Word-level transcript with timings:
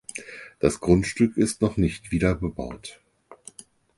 Das 0.59 0.79
Grundstück 0.79 1.37
ist 1.37 1.61
noch 1.61 1.77
nicht 1.77 2.09
wieder 2.09 2.33
bebaut. 2.33 2.99